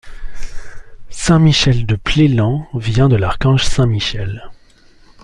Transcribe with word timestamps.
Saint-Michel-de-Plélan 1.11 2.67
vient 2.73 3.07
de 3.07 3.15
l'archange 3.17 3.65
Saint-Michel. 3.65 4.49